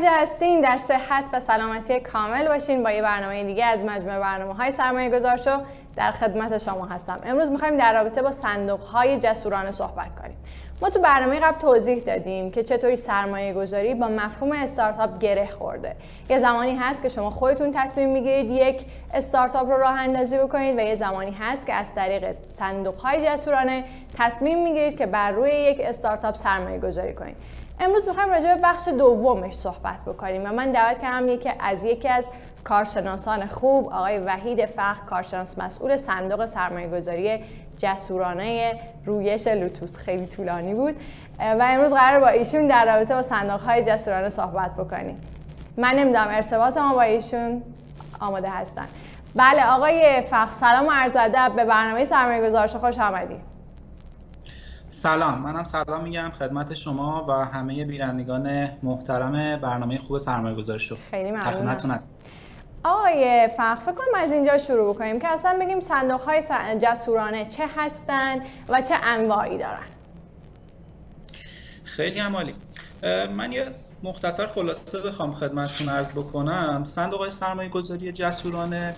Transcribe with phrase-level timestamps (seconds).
[0.00, 2.82] جا هستین در صحت و سلامتی کامل باشین.
[2.82, 5.60] با یه برنامه دیگه از مجموعه برنامه های سرمایه گذار شو
[5.96, 7.20] در خدمت شما هستم.
[7.24, 10.36] امروز می‌خوایم در رابطه با صندوق های جسورانه صحبت کنیم.
[10.82, 15.96] ما تو برنامه قبل توضیح دادیم که چطوری سرمایه گذاری با مفهوم استارتاپ گره خورده.
[16.28, 20.80] یه زمانی هست که شما خودتون تصمیم می‌گیرید یک استارتاپ رو راه اندازی بکنید و
[20.80, 23.84] یه زمانی هست که از طریق صندوق های جسورانه
[24.18, 27.36] تصمیم می‌گیرید که بر روی یک استارتاپ سرمایه گذاری کنید.
[27.82, 32.08] امروز می‌خوایم راجع به بخش دومش صحبت بکنیم و من دعوت کردم یکی از یکی
[32.08, 32.28] از
[32.64, 37.44] کارشناسان خوب آقای وحید فخر کارشناس مسئول صندوق سرمایه گذاری
[37.78, 39.96] جسورانه رویش لوتوس.
[39.96, 40.96] خیلی طولانی بود.
[41.38, 45.20] و امروز قرار با ایشون در رابطه با صندوق های جسورانه صحبت بکنیم.
[45.76, 47.62] من نمی‌دونم ارتباط ما با ایشون
[48.20, 48.86] آماده هستن.
[49.34, 51.52] بله آقای فخر سلام و عرض ادب.
[51.56, 53.49] به برنامه سرمایه گذارش خوش آمدید.
[54.92, 61.30] سلام منم سلام میگم خدمت شما و همه بینندگان محترم برنامه خوب سرمایه گذارش خیلی
[61.30, 61.90] ممنونم.
[61.90, 62.20] هست
[62.84, 66.42] آقای فخر فکر کنم از اینجا شروع بکنیم که اصلا بگیم صندوق های
[66.82, 69.86] جسورانه چه هستن و چه انواعی دارن.
[71.84, 72.54] خیلی عمالی.
[73.36, 73.66] من یه
[74.02, 76.84] مختصر خلاصه بخوام خدمتتون عرض بکنم.
[76.84, 78.94] صندوق های سرمایه گذاری جسورانه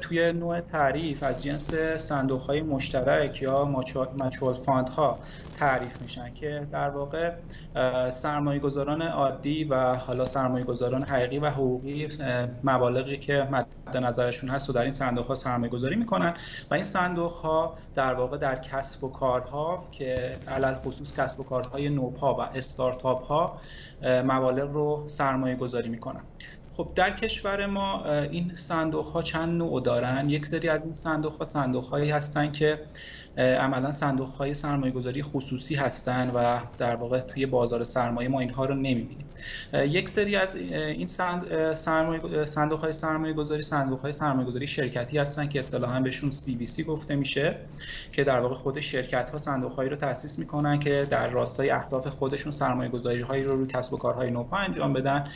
[0.00, 3.64] توی نوع تعریف از جنس صندوق های مشترک یا
[4.20, 5.18] مچول فاند ها
[5.54, 7.34] تعریف میشن که در واقع
[8.10, 12.08] سرمایه گذاران عادی و حالا سرمایه گذاران حقیقی و حقوقی
[12.64, 16.34] مبالغی که مد نظرشون هست و در این صندوق ها سرمایه گذاری می‌کنن
[16.70, 21.44] و این صندوق ها در واقع در کسب و کارها که علل خصوص کسب و
[21.44, 23.60] کارهای نوپا و استارتاپ ها
[24.02, 26.22] مبالغ رو سرمایه گذاری می‌کنن.
[26.76, 31.38] خب در کشور ما این صندوق ها چند نوع دارن؟ یک سری از این صندوق
[31.38, 32.80] ها صندوق هایی هستن که
[33.36, 38.64] عملا صندوق های سرمایه گذاری خصوصی هستن و در واقع توی بازار سرمایه ما اینها
[38.64, 39.26] رو نمی‌بینیم.
[39.72, 41.06] یک سری از این
[42.44, 47.16] صندوق های سرمایه گذاری صندوق های سرمایه گذاری شرکتی هستن که اصطلاحا بهشون CVC گفته
[47.16, 47.56] میشه
[48.12, 52.06] که در واقع خود شرکت ها صندوق هایی رو تاسیس می‌کنن که در راستای اهداف
[52.06, 55.28] خودشون سرمایه گذاری هایی رو روی کسب و کارهای نوپا انجام بدن.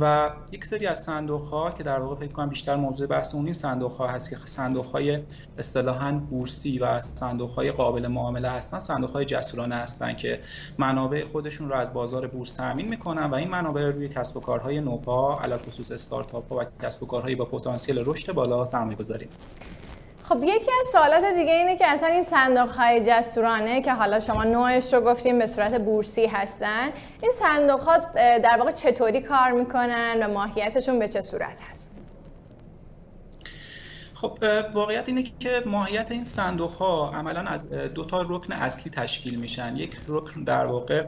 [0.00, 3.44] و یک سری از صندوق ها که در واقع فکر کنم بیشتر موضوع بحث اون
[3.44, 5.18] این صندوق ها هست که صندوق های
[5.58, 10.40] اصطلاحا بورسی و صندوق های قابل معامله هستن صندوق های جسورانه هستن که
[10.78, 14.80] منابع خودشون رو از بازار بورس تامین می‌کنن و این منابع روی کسب و کارهای
[14.80, 19.28] نوپا خصوص استارتاپ ها و کسب و کارهایی با پتانسیل رشد بالا سرمایه گذاری
[20.22, 24.44] خب یکی از سوالات دیگه اینه که اصلا این صندوق های جسورانه که حالا شما
[24.44, 26.90] نوعش رو گفتیم به صورت بورسی هستن
[27.22, 27.98] این صندوق ها
[28.38, 31.77] در واقع چطوری کار می‌کنن و ماهیتشون به چه صورت هست؟
[34.20, 34.38] خب
[34.74, 39.76] واقعیت اینه که ماهیت این صندوق ها عملا از دو تا رکن اصلی تشکیل میشن.
[39.76, 41.06] یک رکن در واقع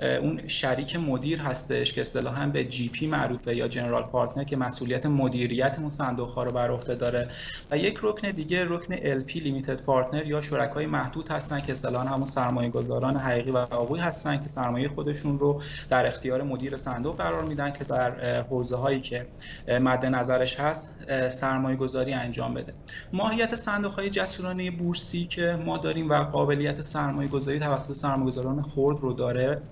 [0.00, 5.76] اون شریک مدیر هستش که اصطلاحا به GP معروفه یا general partner که مسئولیت مدیریت
[5.78, 7.28] اون صندوق ها رو بر عهده داره.
[7.70, 12.24] و یک رکن دیگه رکن LP limited partner یا شرکای محدود هستن که اصطلاحا همون
[12.24, 17.44] سرمایه گذاران حقیقی و واقعی هستن که سرمایه خودشون رو در اختیار مدیر صندوق قرار
[17.44, 19.26] میدن که در حوزه هایی که
[19.68, 20.94] مد نظرش هست
[21.28, 22.74] سرمایه گذاری انجام بده.
[23.12, 28.62] ماهیت صندوق های جسورانه بورسی که ما داریم و قابلیت سرمایه گذاری توسط سرمایه گذاران
[28.62, 29.62] خرد رو داره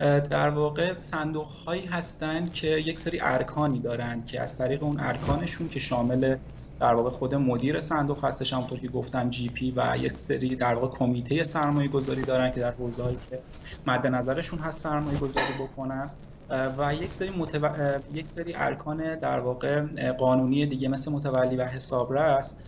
[0.00, 5.68] در واقع صندوق هایی هستند که یک سری ارکانی دارن که از طریق اون ارکانشون
[5.68, 6.36] که شامل
[6.80, 10.74] در واقع خود مدیر صندوق هستش همونطور که گفتم جی پی و یک سری در
[10.74, 13.42] واقع کمیته سرمایه گذاری دارن که در حوزه‌ای که
[13.86, 16.10] مد نظرشون هست سرمایه گذاری بکنن.
[16.50, 17.68] و یک سری متو...
[18.10, 19.82] یک سری ارکان در واقع
[20.12, 22.60] قانونی دیگه مثل متولی و حسابرس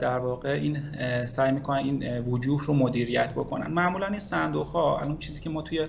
[0.00, 0.82] در واقع این
[1.26, 3.70] سعی می‌کنن این وجوه رو مدیریت بکنن.
[3.70, 5.88] معمولا این صندوق ها الان چیزی که ما توی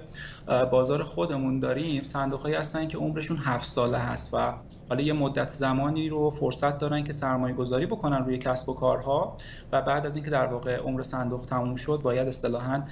[0.71, 4.53] بازار خودمون داریم صندوق هایی هستن که عمرشون هفت ساله هست و
[4.89, 9.37] حالا یه مدت زمانی رو فرصت دارن که سرمایه گذاری بکنن روی کسب و کارها
[9.71, 12.83] و بعد از اینکه در واقع عمر صندوق تموم شد باید اصطلاحا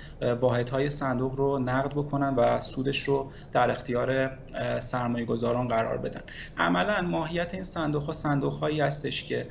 [0.41, 4.37] واحدهای صندوق رو نقد بکنن و سودش رو در اختیار
[4.79, 6.21] سرمایه گذاران قرار بدن.
[6.57, 9.47] عملا ماهیت این صندوق ها صندوق هایی هستش که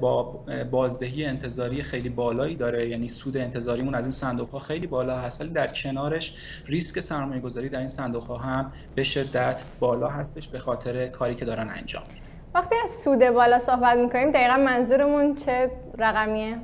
[0.00, 0.22] با
[0.70, 5.40] بازدهی انتظاری خیلی بالایی داره یعنی سود انتظاریمون از این صندوق ها خیلی بالا هست
[5.40, 6.36] ولی در کنارش
[6.66, 11.34] ریسک سرمایه گذاری در این صندوق ها هم به شدت بالا هستش به خاطر کاری
[11.34, 16.58] که دارن انجام میدن وقتی از سود بالا صحبت می‌کنیم دقیقا منظورمون چه رقمیه؟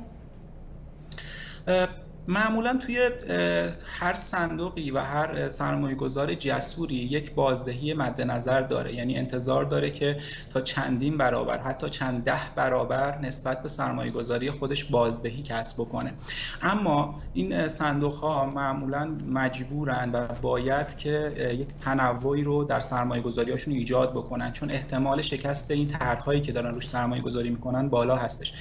[2.27, 3.09] معمولا توی
[3.85, 8.95] هر صندوقی و هر سرمایه گذار جسوری یک بازدهی مد نظر داره.
[8.95, 10.17] یعنی انتظار داره که
[10.53, 16.13] تا چندین برابر حتی چند ده برابر نسبت به سرمایه گذاری خودش بازدهی کسب بکنه.
[16.61, 23.73] اما این صندوق ها معمولا مجبورن و باید که یک تنوعی رو در سرمایه گذاریاشون
[23.73, 24.51] ایجاد بکنن.
[24.51, 28.53] چون احتمال شکست این طرحهایی که دارن روش سرمایه گذاری می‌کنن بالا هستش.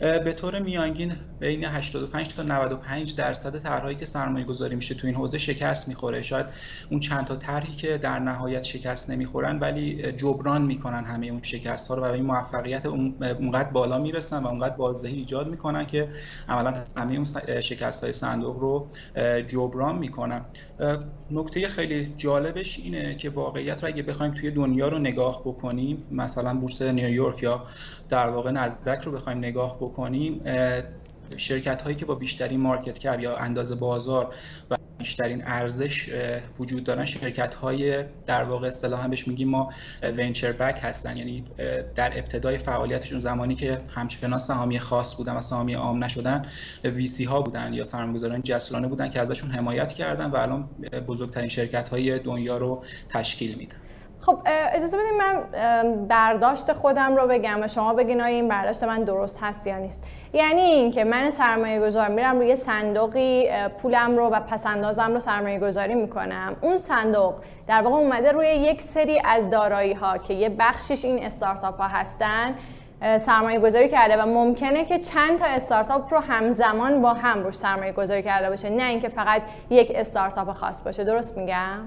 [0.00, 5.16] به طور میانگین بین 85 تا 95 درصد طرحهایی که سرمایه گذاری میشه تو این
[5.16, 6.22] حوزه شکست می‌خوره.
[6.22, 6.46] شاید
[6.90, 11.88] اون چند تا طرحی که در نهایت شکست نمی‌خورن ولی جبران می‌کنن همه اون شکست
[11.88, 16.08] ها رو و این موفقیت اونقدر بالا می‌رسن و اونقدر بازدهی ایجاد می‌کنن که
[16.48, 18.88] عملا همه اون شکست های صندوق رو
[19.46, 20.44] جبران می‌کنن.
[21.30, 26.54] نکته خیلی جالبش اینه که واقعیت رو اگه بخوایم توی دنیا رو نگاه بکنیم مثلا
[26.54, 27.66] بورس نیویورک یا
[28.08, 30.42] در واقع نزدک رو بخوایم نگاه بکنیم
[31.36, 34.34] شرکت هایی که با بیشترین مارکت کر یا اندازه بازار
[34.70, 36.10] و بیشترین ارزش
[36.58, 39.70] وجود دارن شرکت های در واقع اصطلاحا بهش میگیم ما
[40.02, 41.16] ونچر بک هستن.
[41.16, 41.44] یعنی
[41.94, 46.46] در ابتدای فعالیتشون زمانی که همچنان سهامی خاص بودن و سهامی عام نشدن
[46.84, 50.68] وی سی ها بودن یا سرمایه‌گذاران جسورانه بودن که ازشون حمایت کردن و الان
[51.08, 53.76] بزرگترین شرکت های دنیا رو تشکیل میدن.
[54.26, 54.38] خب
[54.72, 59.38] اجازه بدید من برداشت خودم رو بگم و شما بگین آیا این برداشت من درست
[59.42, 60.04] هست یا نیست.
[60.32, 63.48] یعنی اینکه من سرمایه گذار میرم روی صندوقی
[63.82, 66.56] پولم رو و پسندازم رو سرمایه گذاری می‌کنم.
[66.60, 67.34] اون صندوق
[67.66, 71.88] در واقع اومده روی یک سری از دارایی ها که یه بخشش این استارتاپ ها
[71.88, 72.54] هستن
[73.18, 77.92] سرمایه گذاری کرده و ممکنه که چند تا استارتاپ رو همزمان با هم روش سرمایه
[77.92, 81.04] گذاری کرده باشه نه اینکه فقط یک استارتاپ خاص باشه.
[81.04, 81.78] درست میگم؟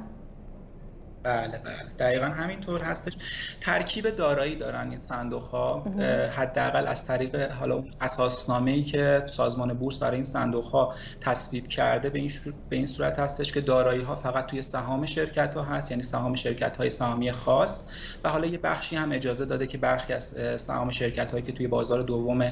[1.27, 1.75] بله بله.
[1.99, 3.17] دقیقا همینطور هستش.
[3.61, 5.83] ترکیب دارایی دارن این صندوق ها
[6.35, 12.09] حداقل از طریق حالا اساسنامه ای که سازمان بورس برای این صندوق ها تصویب کرده
[12.09, 12.31] به این,
[12.69, 16.35] به این صورت هستش که دارایی ها فقط توی سهام شرکت ها هست یعنی سهام
[16.35, 17.81] شرکت های سهامی خاص.
[18.23, 20.23] و حالا یه بخشی هم اجازه داده که برخی از
[20.57, 22.51] سهام شرکت هایی که توی بازار دوم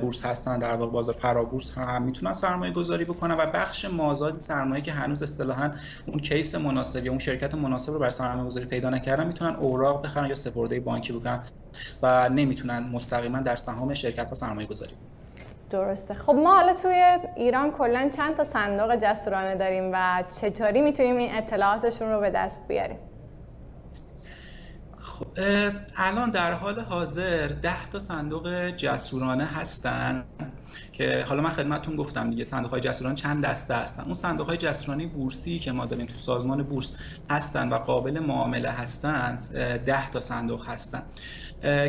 [0.00, 3.34] بورس هستن در واقع بازار فرابورس هم می‌تونن سرمایه گذاری بکنن.
[3.34, 5.70] و بخش مازاد سرمایه که هنوز اصطلاحا
[6.06, 9.56] اون کیس مناسب یا اون شرکت مناسب مناسب رو برای سرمایه گذاری پیدا نکردن می‌تونن
[9.56, 11.42] اوراق بخرن یا سپرده بانکی بکنن
[12.02, 14.92] و نمی‌تونن مستقیما در سهام شرکت ها سرمایه گذاری
[15.70, 16.14] درسته.
[16.14, 21.34] خب ما حالا توی ایران کلا چند تا صندوق جسورانه داریم و چطوری می‌تونیم این
[21.34, 22.98] اطلاعاتشون رو به دست بیاریم؟
[25.20, 25.26] خب
[25.96, 30.24] الان در حال حاضر ده تا صندوق جسورانه هستن
[30.92, 34.56] که حالا من خدمتتون گفتم دیگه صندوق های جسورانه چند دسته هستن؟ اون صندوق های
[34.56, 36.96] جسورانه بورسی که ما داریم تو سازمان بورس
[37.30, 39.36] هستن و قابل معامله هستن
[39.84, 41.02] ده تا صندوق هستن.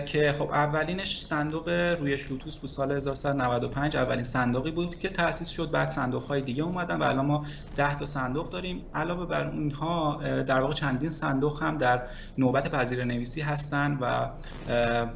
[0.06, 1.70] که خب اولینش صندوق
[2.00, 5.72] روی لوتوس بود سال 1395 اولین صندوقی بود که تأسیس شد.
[5.72, 7.46] بعد صندوق های دیگه اومدن و الان ما
[7.78, 8.86] 10 تا صندوق داریم.
[8.96, 12.02] علاوه بر اونها در واقع چندین صندوق هم در
[12.38, 14.30] نوبت پذیر نویسی هستن و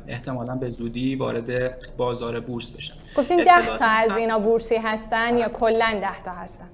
[0.08, 2.96] احتمالا به زودی وارد بازار بورس بشن.
[3.18, 6.70] گفتین 10 تا از اینا بورسی هستن یا کلا 10 تا هستن؟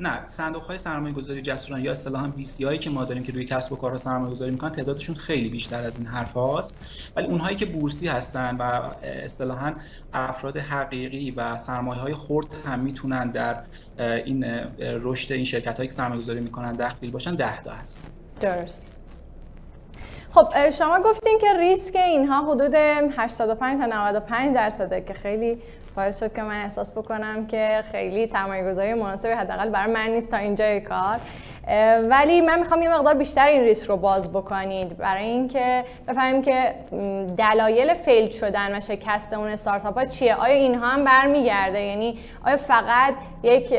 [0.00, 3.44] نه صندوق های سرمایه گذاری جسوران یا اصطلاحا وی هایی که ما داریم که روی
[3.44, 7.56] کسب و کارها سرمایه گذاری می‌کنن تعدادشون خیلی بیشتر از این حرف هاست ولی اونهایی
[7.56, 8.62] که بورسی هستن و
[9.02, 9.74] اصطلاحا
[10.12, 13.56] افراد حقیقی و سرمایه های خرد هم می‌تونن در
[13.98, 14.44] این
[14.80, 18.06] رشد این شرکت هایی که سرمایه گذاری می‌کنن دخیل باشن ده تا هست.
[18.40, 18.90] درست.
[20.30, 25.58] خب شما گفتین که ریسک اینها حدود 85 تا 95 درصده که خیلی
[25.96, 30.30] باعث شد که من احساس بکنم که خیلی سرمایه گذاری مناسبی حداقل برای من نیست
[30.30, 31.20] تا اینجای کار.
[32.10, 34.96] ولی من می‌خوام یه مقدار بیشتر این ریسک رو باز بکنید.
[34.96, 36.74] برای اینکه بفهمیم که
[37.38, 42.56] دلایل فیل شدن و شکست اون استارتاپ ها چیه؟ آیا اینها هم برمیگرده؟ یعنی آیا
[42.56, 43.74] فقط یک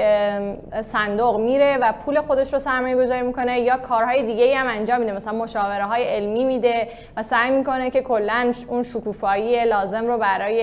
[0.81, 5.13] صندوق میره و پول خودش رو سرمایه گذاری می‌کنه یا کارهای دیگه هم انجام میده؟
[5.13, 6.87] مثلا مشاوره های علمی میده
[7.17, 10.55] و سعی می‌کنه که کلا اون شکوفایی لازم رو برای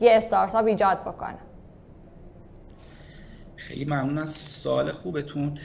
[0.00, 1.38] یه استارتاپ ایجاد بکنه.
[3.56, 5.58] خیلی ممنون از سوال خوبتون.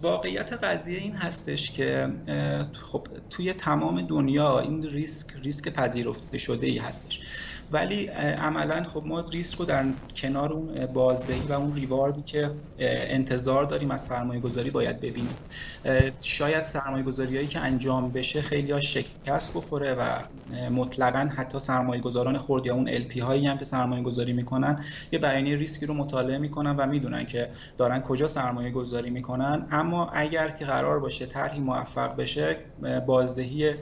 [0.00, 2.08] واقعیت قضیه این هستش که
[2.74, 7.20] خب توی تمام دنیا این ریسک ریسک پذیرفته شده ای هستش.
[7.70, 9.84] ولی عملا خب ما ریسک رو در
[10.16, 15.38] کنار اون بازدهی و اون ریواردی که انتظار داریم از سرمایه گذاری باید ببینیم.
[16.20, 20.18] شاید سرمایه گذاری هایی که انجام بشه خیلی شکست بخوره و
[20.70, 25.18] مطلقا حتی سرمایه گذاران خورد یا اون LP هایی هم که سرمایه گذاری می‌کنن یه
[25.18, 29.66] بیانیه ریسکی رو مطالعه می‌کنن و می‌دونن که دارن کجا سرمایه گذاری می‌کنن.
[29.70, 32.56] اما اگر که قرار باشه طرحی موفق بشه
[33.06, 33.74] بازدهی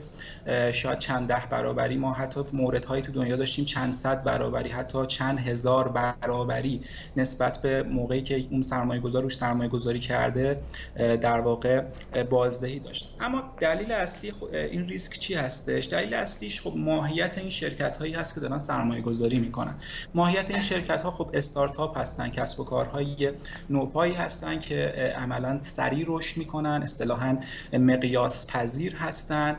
[0.73, 5.39] شاید چند ده برابری ما حتی موردهایی تو دنیا داشتیم چند صد برابری حتی چند
[5.39, 6.81] هزار برابری
[7.15, 10.59] نسبت به موقعی که اون سرمایه گذار روش سرمایه گذاری کرده
[10.95, 11.81] در واقع
[12.29, 13.15] بازدهی داشت.
[13.19, 18.33] اما دلیل اصلی این ریسک چی هستش؟ دلیل اصلیش خب ماهیت این شرکت هایی هست
[18.33, 19.75] که دارن سرمایه گذاری می‌کنن.
[20.15, 23.31] ماهیت این شرکت ها خب استارتاپ هستن کسب و کارهای
[23.69, 27.37] نوپایی هستن که عملا سریع رشد می‌کنن اصطلاحا
[27.73, 29.55] مقیاس پذیر هستن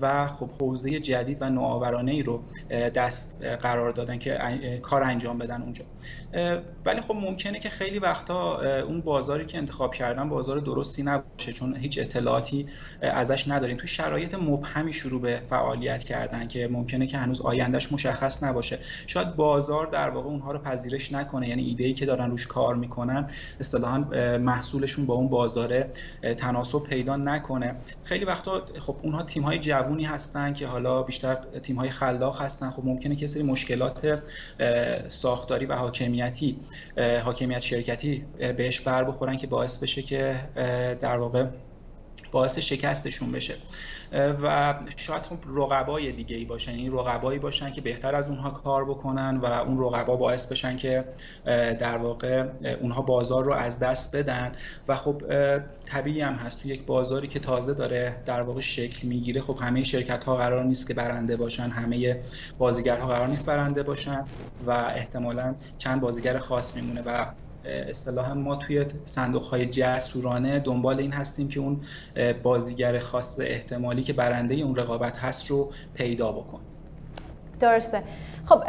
[0.00, 4.38] و خب حوزه جدید و نوآورانه ای رو دست قرار دادن که
[4.82, 5.84] کار انجام بدن اونجا.
[6.84, 11.76] ولی خب ممکنه که خیلی وقتا اون بازاری که انتخاب کردن بازار درستی نباشه چون
[11.76, 12.66] هیچ اطلاعاتی
[13.02, 13.76] ازش نداریم.
[13.76, 18.78] تو شرایط مبهمی شروع به فعالیت کردن که ممکنه که هنوز آیندهش مشخص نباشه.
[19.06, 21.48] شاید بازار در واقع اونها رو پذیرش نکنه.
[21.48, 23.30] یعنی ایده ای که دارن روش کار می‌کنن
[23.60, 23.98] اصطلاحا
[24.38, 25.86] محصولشون با اون بازار
[26.36, 27.76] تناسب پیدا نکنه.
[28.04, 32.70] خیلی وقتا خب اونها تیم های جوونی هستن که حالا بیشتر تیم های خلاق هستن.
[32.70, 34.22] خب ممکنه که سری مشکلات
[35.08, 36.56] ساختاری و حاکمیتی
[37.24, 38.24] حاکمیت شرکتی
[38.56, 40.48] بهش بر بخورن که باعث بشه که
[41.00, 41.46] در واقع
[42.32, 43.54] باعث شکستشون بشه.
[44.12, 48.50] و شاید خب رقبای دیگه ای باشن این یعنی رقبایی باشن که بهتر از اونها
[48.50, 51.04] کار بکنن و اون رقبا باعث بشن که
[51.80, 52.48] در واقع
[52.80, 54.52] اونها بازار رو از دست بدن.
[54.88, 55.22] و خب
[55.86, 56.62] طبیعی هم هست.
[56.62, 60.64] تو یک بازاری که تازه داره در واقع شکل می‌گیره خب همه شرکت ها قرار
[60.64, 62.20] نیست که برنده باشن همه
[62.58, 64.26] بازیگرها قرار نیست برنده باشن
[64.60, 71.12] و احتمالا چند بازیگر خاص میمونه و اصطلاحا ما توی صندوق های جسورانه دنبال این
[71.12, 71.80] هستیم که اون
[72.42, 76.60] بازیگر خاص احتمالی که برنده اون رقابت هست رو پیدا بکن
[77.60, 78.02] درسته.
[78.46, 78.62] خب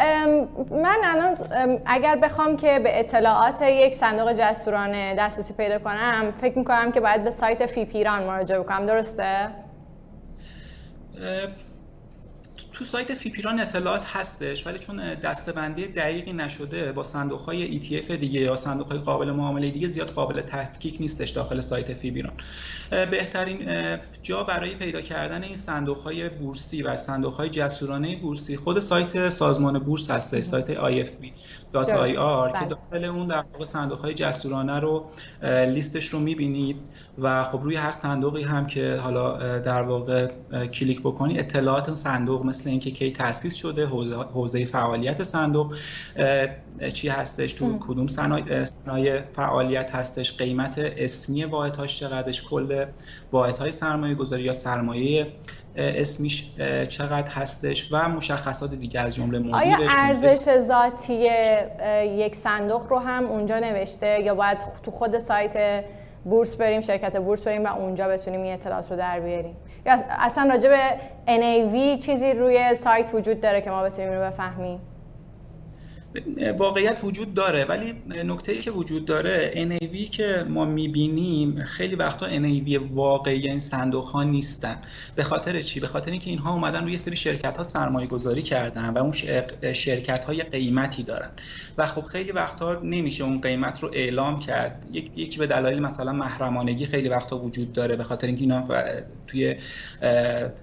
[0.72, 1.38] من الان
[1.86, 7.24] اگر بخوام که به اطلاعات یک صندوق جسورانه دسترسی پیدا کنم فکر می‌کنم که باید
[7.24, 8.86] به سایت فی پیران مراجعه بکنم.
[8.86, 9.50] درسته؟
[12.74, 18.40] تو سایت فیپیران اطلاعات هستش ولی چون دستبندی دقیقی نشده با صندوق های ETF دیگه
[18.40, 22.34] یا صندوق های قابل معامله دیگه زیاد قابل تفکیک نیستش داخل سایت فیپیران.
[22.90, 23.70] بهترین
[24.24, 29.30] جا برای پیدا کردن این صندوق های بورسی و صندوق های جسورانه بورسی خود سایت
[29.30, 35.10] سازمان بورس هستش سایت ifb.ir که داخل اون در واقع صندوق های جسورانه رو
[35.44, 36.78] لیستش رو می‌بینید
[37.18, 40.28] و خب روی هر صندوقی هم که حالا در واقع
[40.68, 43.86] کلیک بکنی اطلاعات صندوق مثل اینکه کی تاسیس شده
[44.34, 45.76] حوزه فعالیت صندوق
[46.94, 48.08] چی هستش تو کدوم
[48.66, 52.86] صنایع فعالیت هستش قیمت اسمی واحدهاش چقدرش کل
[53.32, 55.28] واحدهای سرمایه گذاری یا سرمایه
[55.76, 56.56] اسمیش
[56.90, 61.30] چقدر هستش و مشخصات دیگه از جمله مدیرش آیا ارزش ذاتی
[62.06, 65.84] یک صندوق رو هم اونجا نوشته یا باید تو خود سایت
[66.26, 70.50] بورس بریم شرکت بورس بریم و اونجا بتونیم این اطلاعات رو در بیاریم؟ یا اصلا
[70.54, 74.93] راجع به NAV چیزی روی سایت وجود داره که ما بتونیم رو بفهمیم.
[76.58, 77.94] واقعیت وجود داره ولی
[78.24, 84.06] نکته ای که وجود داره NAV که ما می‌بینیم خیلی وقتا NAV واقعی این صندوق
[84.06, 84.78] ها نیستن.
[85.16, 88.90] به خاطر چی؟ به خاطر اینکه اینها اومدن روی سری شرکت ها سرمایه گذاری کردن
[88.90, 89.12] و اون
[89.74, 91.30] شرکت های قیمتی دارن.
[91.78, 94.86] و خب خیلی وقتا نمیشه اون قیمت رو اعلام کرد.
[95.16, 98.68] یکی به دلایل مثلا محرمانگی خیلی وقتا وجود داره به خاطر اینکه اینا
[99.28, 99.56] توی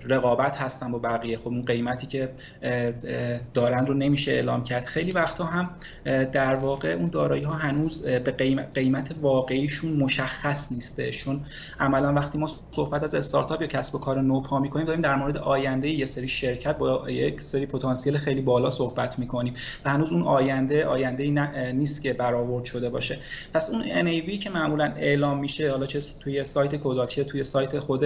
[0.05, 1.39] رقابت هستن با بقیه.
[1.39, 2.33] خب اون قیمتی که
[3.55, 4.85] دارن رو نمیشه اعلام کرد.
[4.85, 5.71] خیلی وقت هم
[6.33, 8.31] در واقع اون دارایی ها هنوز به
[8.75, 11.45] قیمت واقعیشون مشخص نیستشون
[11.81, 15.37] عملا وقتی ما صحبت از استارتاپ یا کسب و کار نوپا می‌کنیم داریم در مورد
[15.37, 19.53] آینده یه سری شرکت با یک سری پتانسیل خیلی بالا صحبت می‌کنیم
[19.85, 21.31] و هنوز اون آینده آینده
[21.73, 23.19] نیست که برآورد شده باشه.
[23.55, 28.05] پس اون NAV که معمولا اعلام میشه حالا چه توی سایت کوداتی توی سایت خود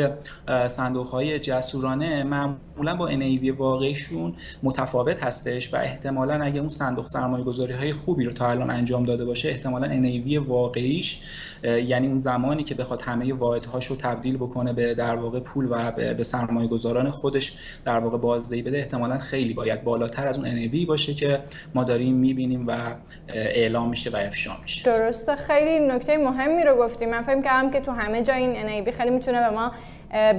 [0.69, 7.45] صندوق های جسورانه معمولا با NAV واقعیشون متفاوت هستش و احتمالا اگه اون صندوق سرمایه
[7.45, 11.21] گذاری های خوبی رو تا الان انجام داده باشه احتمالا NAV واقعیش
[11.63, 15.93] یعنی اون زمانی که بخواد همه واحدهاش رو تبدیل بکنه به در واقع پول و
[16.15, 20.87] به سرمایه گذاران خودش در واقع بازدهی بده احتمالا خیلی باید بالاتر از اون NAV
[20.87, 21.41] باشه که
[21.75, 22.95] ما داریم می‌بینیم و
[23.29, 24.93] اعلام میشه و افشا میشه.
[24.93, 25.37] درسته.
[25.37, 29.11] خیلی نکته مهمی رو گفتیم من فکر کردم که تو همه جا این NAV خیلی
[29.11, 29.73] می‌تونه به ما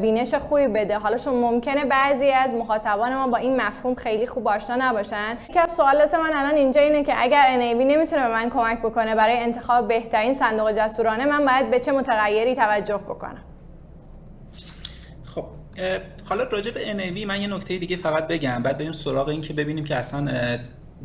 [0.01, 0.97] بینش خوبی بده.
[0.97, 5.37] حالا شما ممکنه بعضی از مخاطبان ما با این مفهوم خیلی خوب آشنا نباشن.
[5.49, 9.15] یکی از سوالات من الان اینجا اینه که اگر NAV نمی‌تونه به من کمک بکنه
[9.15, 13.43] برای انتخاب بهترین صندوق جسورانه من باید به چه متغیری توجه بکنم؟
[15.35, 15.45] خب
[16.29, 19.53] حالا راجع به NAV من یه نکته دیگه فقط بگم بعد بریم سراغ این که
[19.53, 20.57] ببینیم که اصلا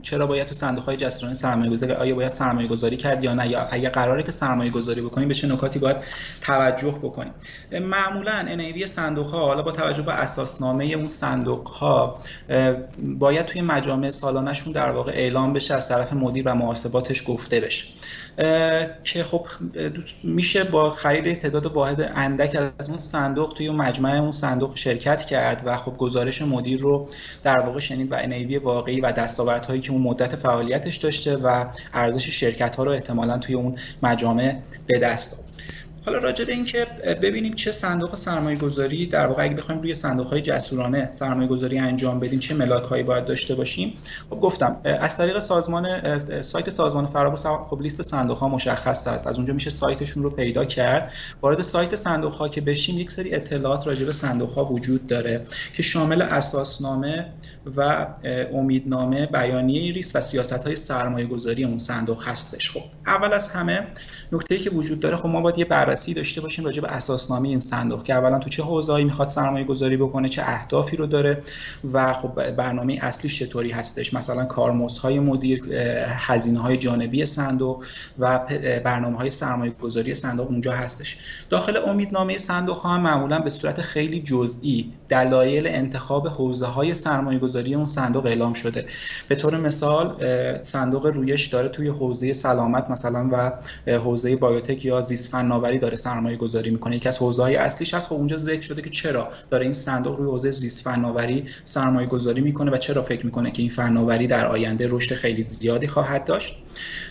[0.02, 3.48] چرا باید تو صندوق های جسورانه سرمایه گذاری آیا باید سرمایه گذاری کرد یا نه؟
[3.48, 5.96] یا اگر قراره که سرمایه گذاری بکنیم به چه نکاتی باید
[6.40, 7.32] توجه بکنیم؟
[7.72, 12.18] معمولا NAV صندوق ها حالا با توجه به اساسنامه اون صندوق ها
[12.98, 17.84] باید توی مجامع سالانهشون در واقع اعلام بشه از طرف مدیر و محاسباتش گفته بشه.
[19.04, 19.46] که خب
[20.22, 25.62] میشه با خرید تعداد واحد اندک از اون صندوق توی مجمع اون صندوق شرکت کرد
[25.64, 27.08] و خب گزارش مدیر رو
[27.42, 32.30] در واقع شنید و انیوی واقعی و دستاوردهایی که اون مدت فعالیتش داشته و ارزش
[32.30, 35.50] شرکت ها رو احتمالا توی اون مجامع به دست
[36.06, 36.86] حالا راجع به اینکه
[37.22, 41.78] ببینیم چه صندوق سرمایه گذاری در واقع اگه بخوایم روی صندوق های جسورانه سرمایه گذاری
[41.78, 43.92] انجام بدیم چه ملاک هایی باید داشته باشیم؟
[44.30, 49.26] خب گفتم از طریق سازمان سایت سازمان فرابورس خب لیست صندوق ها مشخص است.
[49.26, 51.12] از اونجا میشه سایتشون رو پیدا کرد.
[51.42, 55.44] وارد سایت صندوق ها که بشیم یک سری اطلاعات راجع به صندوق ها وجود داره
[55.74, 57.32] که شامل اساسنامه
[57.76, 58.06] و
[58.52, 62.70] امیدنامه بیانیه ریسک و سیاست های سرمایه گذاری اون صندوق هستش.
[62.70, 63.86] خب اول از همه
[64.32, 67.60] نکته که وجود داره خب ما باید یه بررسی داشته باشیم راجع به اساسنامه این
[67.60, 71.42] صندوق که اولا تو چه حوزه‌ای می‌خواد سرمایه گذاری بکنه چه اهدافی رو داره
[71.92, 75.74] و خب برنامه اصلی چطوری هستش؟ مثلا کارمزدهای مدیر
[76.08, 77.84] هزینه های جانبی صندوق
[78.18, 78.38] و
[78.84, 81.18] برنامه های سرمایه گذاری صندوق اونجا هستش.
[81.50, 87.38] داخل امیدنامه صندوق ها هم معمولا به صورت خیلی جزئی دلایل انتخاب حوزه های سرمایه
[87.38, 88.86] گذاری اون صندوق اعلام شده.
[89.28, 90.16] به طور مثال
[90.62, 93.52] صندوق رویش داره توی حوزه سلامت مثلا و
[93.98, 96.96] حوزه بایوتک یا زیست فناوری داره سرمایه گذاری می‌کنه.
[96.96, 98.08] یکی از حوزه های اصلیش هست.
[98.08, 102.40] خب اونجا ذکر شده که چرا داره این صندوق روی حوزه زیست فناوری سرمایه گذاری
[102.40, 106.56] می‌کنه و چرا فکر می‌کنه که این فناوری در آینده رشد خیلی زیادی خواهد داشت.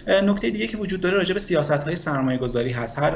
[0.08, 3.00] نکته دیگه که وجود داره راجع به سیاست های سرمایه گذاری هست.
[3.00, 3.16] هر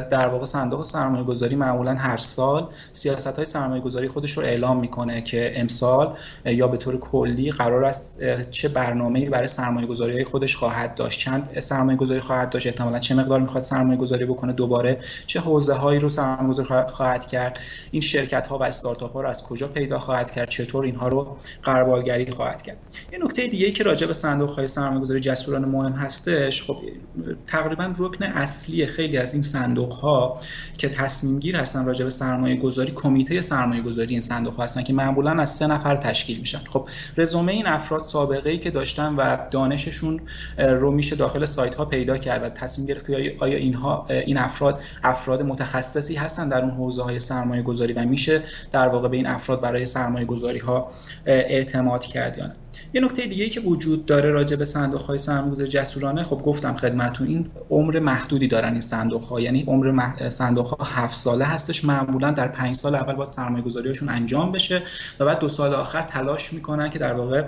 [0.00, 4.80] در واقع صندوق سرمایه گذاری معمولا هر سال سیاست های سرمایه گذاری خودش رو اعلام
[4.80, 10.56] می‌کنه که امسال یا به طور کلی قرار است چه برنامه‌ای برای سرمایه گذاری خودش
[10.56, 11.20] خواهد داشت.
[11.20, 14.85] چند سرمایه گذاری خواهد داشت؟ احتمالا چه مقدار می‌خواد سرمایه گذاری بکنه؟ دوباره
[15.26, 17.58] چه حوزه هایی رو سرمایه گذاری خواهد کرد
[17.90, 21.36] این شرکت ها و استارتاپ ها رو از کجا پیدا خواهد کرد چطور اینها رو
[21.62, 22.76] قربالگری خواهد کرد.
[23.12, 26.76] یه نکته دیگه که راجع به صندوق های سرمایه گذاری جسورانه مهم هستش خب
[27.46, 30.40] تقریبا رکن اصلی خیلی از این صندوق ها
[30.78, 34.82] که تصمیم گیر هستن راجع به سرمایه گذاری کمیته سرمایه گذاری این صندوق ها هستن
[34.82, 36.60] که معمولا از سه نفر تشکیل میشن.
[36.68, 40.20] خب رزومه این افراد سابقه ای که داشتن و دانششون
[40.58, 44.75] رو میشه داخل سایت ها پیدا کرد و تصمیم گرفت که آیا اینها این افراد
[45.02, 49.26] افراد متخصصی هستن در اون حوزه های سرمایه گذاری و میشه در واقع به این
[49.26, 50.88] افراد برای سرمایه گذاری ها
[51.26, 52.56] اعتماد کرد یا نه.
[52.94, 57.26] یه نکته دیگه که وجود داره راجع به صندوق های سرمایه‌گذاری جسورانه خب گفتم خدمتتون
[57.26, 60.28] این عمر محدودی دارن این صندوق ها یعنی عمر مح...
[60.28, 61.84] صندوق ها 7 ساله هستش.
[61.84, 64.82] معمولا در 5 سال اول باید سرمایه گذاریشون انجام بشه
[65.20, 67.44] و بعد دو سال آخر تلاش می‌کنن که در واقع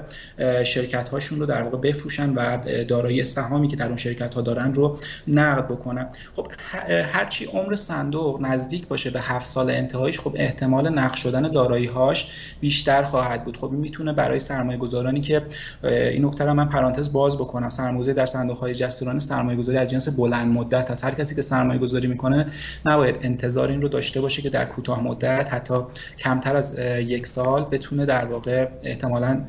[0.65, 4.75] شرکت هاشون رو در واقع بفروشن و دارایی سهامی که در اون شرکت ها دارن
[4.75, 6.09] رو نقد بکنن.
[6.37, 6.47] خب
[7.13, 12.31] هرچی عمر صندوق نزدیک باشه به 7 سال انتهایش خب احتمال نقد شدن دارایی هاش
[12.61, 13.57] بیشتر خواهد بود.
[13.57, 14.79] خب می‌تونه برای سرمایه
[15.21, 15.43] گذارانی که
[16.13, 17.71] این نکته رو من پرانتز باز بکنم.
[17.71, 21.05] سرمایه‌گذاری در صندوق جسورانه سرمایه‌گذاری از جنس بلند مدت است.
[21.05, 22.47] هر کسی که سرمایه گذاری می‌کنه
[22.87, 25.75] نباید انتظار این رو داشته باشه که در کوتاه مدت حتی
[26.19, 29.41] کمتر از یک سال بتونه در واقع احتمالا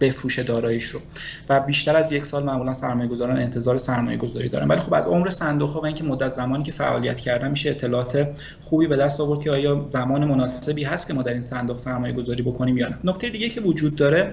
[0.00, 1.00] بفروشه داراییش رو.
[1.48, 4.68] و بیشتر از یک سال معمولا سرمایه گذاران انتظار سرمایه گذاری دارن.
[4.68, 8.28] ولی خب از عمر صندوق ها و اینکه مدت زمانی که فعالیت کردن میشه اطلاعات
[8.60, 12.12] خوبی به دست آورد که آیا زمان مناسبی هست که ما در این صندوق سرمایه
[12.14, 12.98] گذاری بکنیم یا نه.
[13.04, 14.30] نکته دیگه که وجود داره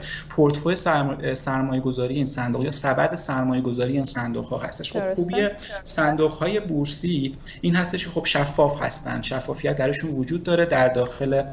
[0.65, 4.93] پورتفوی سرمایه گذاری این صندوق یا سبد سرمایه گذاری این صندوق ها هستش.
[4.93, 5.47] خب خوبی
[5.83, 9.21] صندوق های بورسی این هستش خب شفاف هستن.
[9.21, 11.43] شفافیت درشون وجود داره در داخل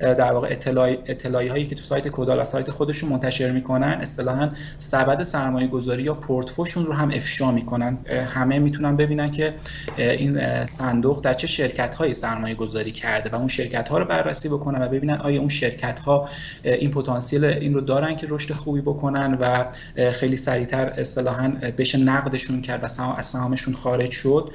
[0.00, 3.98] در واقع اطلاعی, اطلاعی هایی که تو سایت کودالا سایت خودشون منتشر می‌کنن.
[4.02, 7.96] اصطلاحا سبد سرمایه گذاری یا پورتفوشون رو هم افشا می‌کنن.
[8.06, 9.54] همه می‌تونن ببینن که
[9.96, 14.48] این صندوق در چه شرکت های سرمایه گذاری کرده و اون شرکت ها رو بررسی
[14.48, 16.28] بکنن و ببینن آیا اون شرکت ها
[16.64, 19.64] این پتانسیل این رو دارن که رشد خوبی بکنن و
[20.12, 22.86] خیلی سریعتر اصطلاحا بشه نقدشون کرد و
[23.22, 24.50] سهامشون خارج شد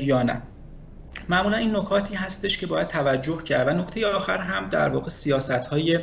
[0.00, 0.42] یا نه.
[1.28, 5.66] معمولا این نکاتی هستش که باید توجه کرد و نکته آخر هم در واقع سیاست
[5.66, 5.98] های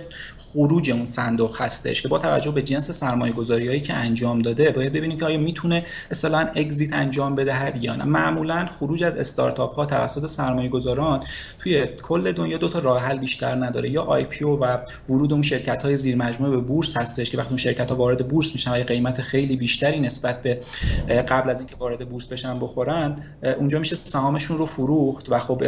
[0.58, 4.72] خروج اون صندوق هستش که با توجه به جنس سرمایه گذاری هایی که انجام داده
[4.72, 8.06] باید ببینیم که آیا می‌تونه اصلا exit انجام بده یا نه.
[8.06, 11.24] معمولا خروج از استارتاپ ها توسط سرمایه گذاران
[11.60, 13.89] توی کل دنیا دو تا راه حل بیشتر نداره.
[13.89, 14.78] یا IPO و
[15.10, 18.28] ورود اون شرکت های زیر مجموعه به بورس هستش که وقتی اون شرکت ها وارد
[18.28, 20.60] بورس میشن و قیمت خیلی بیشتری نسبت به
[21.30, 25.62] قبل از اینکه وارد بورس بشن بخورن اونجا میشه سهامشون رو فروخت و خب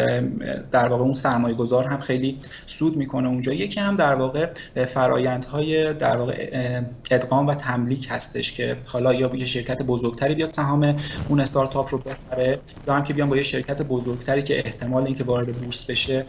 [0.71, 3.54] در واقع اون سرمایه گذار هم خیلی سود می‌کنه اونجا.
[3.54, 4.49] یکی هم در واقع
[4.85, 10.95] فرایندهای در واقع ادغام و تملیک هستش که حالا یا یه شرکت بزرگتری بیاد سهام
[11.27, 15.23] اون استارتاپ رو بخره یا هم که بیان با یه شرکت بزرگتری که احتمال اینکه
[15.23, 16.25] وارد بورس بشه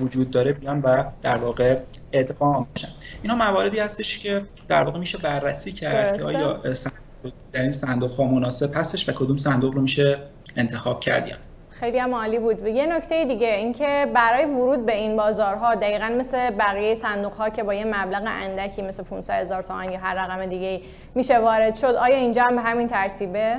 [0.00, 1.80] وجود داره بیان و در واقع
[2.12, 2.88] ادغام بشن.
[3.22, 6.62] اینا مواردی هستش که در واقع میشه بررسی کرد که آیا
[7.52, 10.18] در این صندوق ها مناسب هستش و کدوم صندوق رو میشه
[10.56, 11.47] انتخاب کرد
[11.80, 12.66] خیلی هم عالی بود.
[12.66, 17.62] یه نکته دیگه اینکه برای ورود به این بازارها دقیقا مثل بقیه صندوق ها که
[17.62, 20.80] با یه مبلغ اندکی مثل 500 هزار تومان یا هر رقم دیگه
[21.14, 23.56] میشه وارد شد آیا اینجا هم به همین ترتیبه؟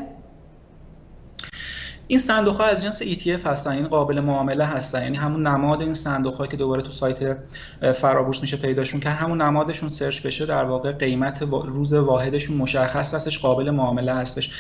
[2.11, 5.03] این صندوق ها از جنس ETF هستن این قابل معامله هستن.
[5.03, 7.37] یعنی همون نماد این صندوق ها که دوباره تو سایت
[7.95, 13.39] فرابورس میشه پیداشون که همون نمادشون سرچ بشه در واقع قیمت روز واحدشون مشخص هستش
[13.39, 14.51] قابل معامله هستش.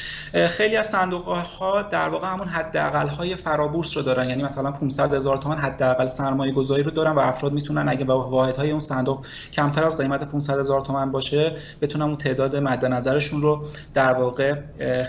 [0.49, 4.29] خیلی از صندوق ها در واقع همون حداقل های فرابورس رو دارن.
[4.29, 8.57] یعنی مثلا 500 هزار تومان حداقل سرمایه گذاری رو دارن و افراد می‌تونن اگه واحد
[8.57, 13.41] های اون صندوق کمتر از قیمت 500 هزار تومان باشه بتونن اون تعداد مد نظرشون
[13.41, 14.55] رو در واقع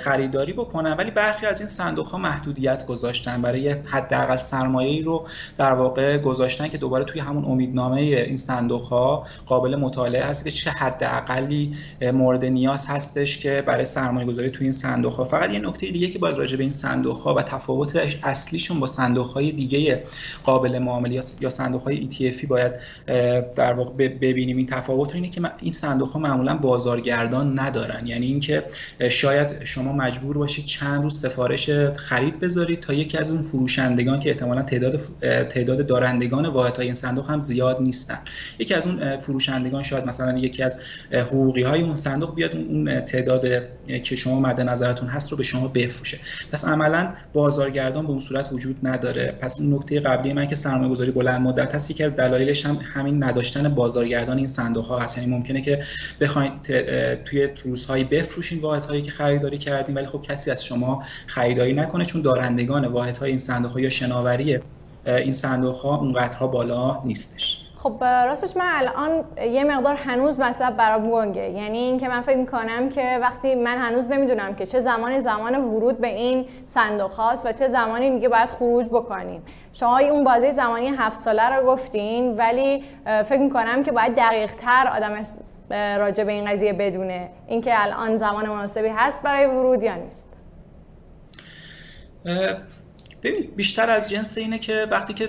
[0.04, 0.92] خریداری بکنن.
[0.92, 5.26] ولی برخی از این صندوق ها محدودیت گذاشتن برای حداقل سرمایه رو
[5.58, 10.50] در واقع گذاشتن که دوباره توی همون امیدنامه این صندوق ها قابل مطالعه هست که
[10.50, 11.74] چه حداقلی
[12.12, 16.06] مورد نیاز هستش که برای سرمایه گذاری توی این صندوق ها فقط یه نکته دیگه
[16.06, 20.02] که باید راجع به این صندوق ها و تفاوت اصلیشون با صندوق های دیگه
[20.44, 22.72] قابل معامله یا صندوق های ETF باید
[23.54, 24.56] در واقع ببینیم.
[24.56, 28.06] این تفاوت اینه که این صندوق ها معمولا بازارگردان ندارن.
[28.06, 28.64] یعنی اینکه
[29.10, 34.30] شاید شما مجبور باشید چند روز سفارش خرید بذارید تا یکی از اون فروشندگان که
[34.30, 35.00] احتمالا تعداد
[35.48, 38.18] تعداد دارندگان واحدهای این صندوق هم زیاد نیستن.
[38.58, 40.80] یکی از اون فروشندگان شاید مثلا یکی از
[41.12, 43.46] حقوقی های اون صندوق بیاد اون تعداد
[44.02, 46.18] که شما مد نظرتون هست رو به شما بفروشه.
[46.52, 49.34] پس عملا بازارگردان به اون صورت وجود نداره.
[49.40, 52.78] پس اون نکته قبلی من که سرمایه گذاری بلند مدت هست یکی از دلایلش هم
[52.94, 55.18] همین نداشتن بازارگردان این صندوق ها هست.
[55.18, 55.82] یعنی ممکنه که
[56.20, 56.62] بخواید
[57.24, 57.48] توی
[57.88, 62.04] هایی بفروشین هایی که خریداری کردین ولی خب کسی از شما خریداری نکنه.
[62.12, 64.58] چون دارندگان واحدهای این صندوق ها یا شناوری
[65.06, 67.66] این صندوق ها اونقدرها بالا نیستش.
[67.78, 72.88] خب راستش من الان یه مقدار هنوز مطلب برام گنگه یعنی اینکه من فکر می‌کنم
[72.88, 77.52] که وقتی من هنوز نمی‌دونم که چه زمانی زمان ورود به این صندوق هاست و
[77.52, 79.42] چه زمانی میگه باید خروج بکنیم.
[79.72, 84.88] شما اون بازه زمانی هفت ساله رو گفتین ولی فکر می‌کنم که باید دقیق تر
[84.96, 85.22] آدم
[85.98, 87.28] راجع به این قضیه بدونه.
[87.48, 90.29] اینکه الان زمان مناسبی هست برای ورود یا نیست.
[92.24, 92.79] É,
[93.22, 95.28] ببین بیشتر از جنس اینه که وقتی که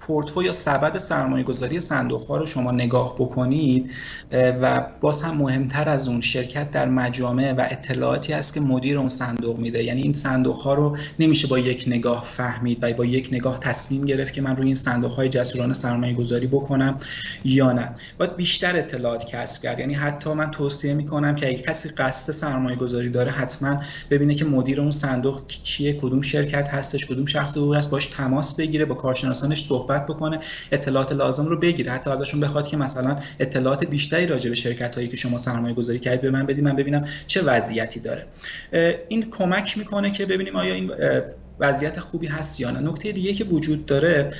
[0.00, 3.90] پورتفو یا سبد سرمایه گذاری صندوق ها رو شما نگاه بکنید
[4.32, 9.08] و باز هم مهمتر از اون شرکت در مجامع و اطلاعاتی هست که مدیر اون
[9.08, 9.84] صندوق میده.
[9.84, 14.04] یعنی این صندوق ها رو نمیشه با یک نگاه فهمید و با یک نگاه تصمیم
[14.04, 16.98] گرفت که من روی این صندوق های جسورانه سرمایه گذاری بکنم
[17.44, 17.90] یا نه.
[18.18, 19.78] باید بیشتر اطلاعات کسب کرد.
[19.78, 24.44] یعنی حتی من توصیه می‌کنم که اگه کسی قصد سرمایه گذاری داره حتما ببینه که
[24.44, 28.94] مدیر اون صندوق کیه کدوم شرکت هستش کدوم شخص او است باش تماس بگیره با
[28.94, 30.40] کارشناسانش صحبت بکنه
[30.72, 31.92] اطلاعات لازم رو بگیره.
[31.92, 35.98] حتی ازشون بخواد که مثلا اطلاعات بیشتری راجع به شرکت هایی که شما سرمایه گذاری
[35.98, 38.26] کردید به من بدید من ببینم چه وضعیتی داره.
[39.08, 40.90] این کمک می‌کنه که ببینیم آیا این
[41.60, 42.80] وضعیت خوبی هست یا نه.
[42.80, 44.30] نکته دیگه که وجود داره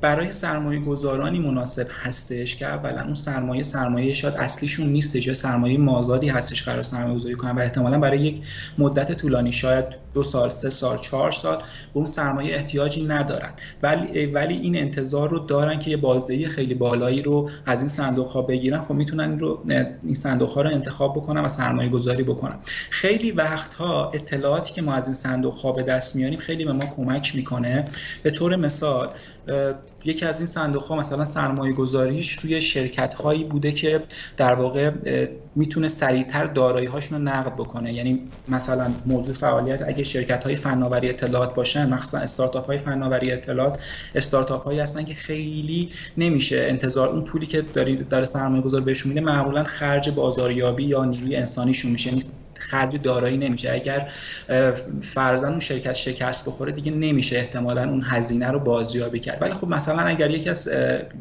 [0.00, 5.78] برای سرمایه گذارانی مناسب هستش که اولا اون سرمایه سرمایه شاید اصلیشون نیستش یا سرمایه
[5.78, 7.50] مازادی هستش قرار سرمایه گذاری کنن.
[7.50, 8.42] و احتمالا برای یک
[8.78, 9.84] مدت طولانی شاید
[10.14, 13.50] دو سال سه سال چهار سال به اون سرمایه احتیاجی ندارن.
[13.82, 18.28] ولی ولی این انتظار رو دارن که یه بازدهی خیلی بالایی رو از این صندوق
[18.28, 18.80] ها بگیرن.
[18.80, 19.64] خب می‌تونن این رو
[20.04, 22.56] این صندوق ها رو انتخاب بکنن و سرمایه گذاری بکنن.
[22.90, 26.86] خیلی وقتها اطلاعاتی که ما از این صندوق ها به دست میاریم خیلی به ما
[26.96, 27.84] کمک می‌کنه.
[28.22, 29.08] به طور مثال
[30.04, 34.02] یکی از این صندوق ها مثلا سرمایه گذاریش روی شرکت هایی بوده که
[34.36, 34.90] در واقع
[35.54, 37.92] می‌تونه سریعتر دارایی هاشون رو نقد بکنه.
[37.92, 43.78] یعنی مثلا موضوع فعالیت اگه شرکت های فناوری اطلاعات باشن مخصوصا استارتاپ های فناوری اطلاعات
[44.14, 49.08] استارتاپ هایی هستن که خیلی نمیشه انتظار اون پولی که داری داره سرمایه گذار بهشون
[49.08, 52.10] میده معمولا خرج بازاریابی یا نیروی انسانیشون میشه.
[52.72, 53.72] خرج دارایی نمیشه.
[53.72, 54.08] اگر
[55.00, 59.42] فرضاً اون شرکت شکست بخوره دیگه نمیشه احتمالا اون هزینه رو بازیابی کرد.
[59.42, 60.70] ولی خب مثلا اگر یکی از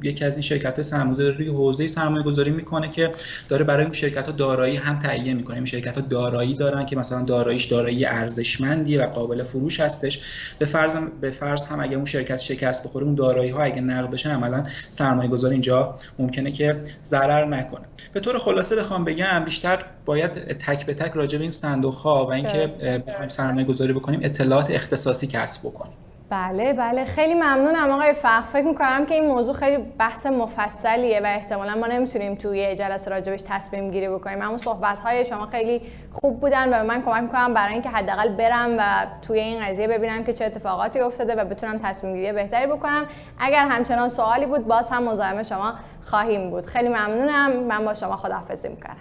[0.04, 3.12] یکی از این شرکت سرمایه‌گذاری روی حوزه سرمایه می‌کنه که
[3.50, 5.56] داره برای اون شرکت ها دارایی هم تهیه می‌کنه.
[5.56, 10.22] این شرکت ها دارایی دارن که مثلا داراییش دارایی ارزشمندیه و قابل فروش هستش.
[10.60, 14.10] به فرض به فرض هم اگر اون شرکت شکست بخوره اون دارایی ها اگه نقد
[14.10, 17.86] بشه عملا سرمایه گذار اینجا ممکنه که ضرر نکنه.
[18.14, 22.32] به طور خلاصه بخوام بگم بیشتر باید تک به تک راجع این صندوق ها و
[22.32, 22.68] اینکه
[23.08, 25.94] بخوایم سرمایه گذاری بکنیم اطلاعات اختصاصی کسب بکنیم.
[26.30, 27.06] بله بله.
[27.06, 28.42] خیلی ممنونم آقای فخر.
[28.42, 33.42] فکر می‌کنم که این موضوع خیلی بحث مفصلیه و احتمالا ما نمی‌تونیم توی جلسه راجبش
[33.48, 34.42] تصمیم گیری بکنیم.
[34.42, 38.76] اما صحبت های شما خیلی خوب بودن و من کمک می‌کنم برای اینکه حداقل برم
[38.78, 43.06] و توی این قضیه ببینم که چه اتفاقاتی افتاده و بتونم تصمیم گیری بهتری بکنم.
[43.40, 45.74] اگر همچنان سوالی بود باز هم مزاحم شما
[46.06, 46.66] خواهیم بود.
[46.66, 47.64] خیلی ممنونم.
[47.64, 48.98] من با شما خداحافظی می‌کنم.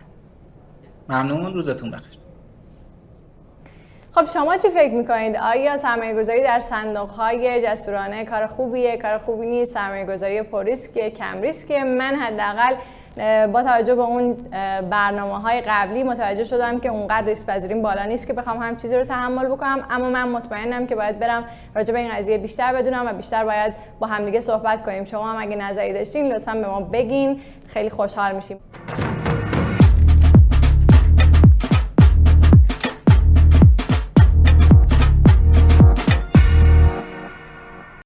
[1.09, 1.55] ممنون.
[1.55, 2.20] روزتون بخیر.
[4.15, 9.19] خب شما چی فکر می‌کنید؟ آیا سرمایه گذاری در صندوق های جسورانه کار خوبیه، کار
[9.19, 12.75] خوبی نیست، سرمایه گذاری پر ریسکه، کم ریسکه؟ من حداقل
[13.47, 14.35] با توجه به اون
[14.91, 18.97] برنامه های قبلی متوجه شدم که اونقدر ریسک پذیریم بالا نیست که بخوام هم چیزی
[18.97, 21.45] رو تحمل بکنم اما من مطمئنم که باید برم
[21.75, 25.43] راجع به این قضیه بیشتر بدونم و بیشتر باید با همدیگه صحبت کنیم شما هم
[25.43, 28.61] اگه نظری داشتین لطفا به ما بگین خیلی خوشحال میشیم